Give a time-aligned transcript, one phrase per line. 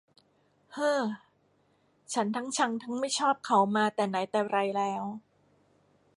[0.73, 1.01] เฮ่อ
[2.13, 5.03] ฉันทั้งชังทั้งไม่ชอบเขามาแต่ไหนแต่ไรแล้ว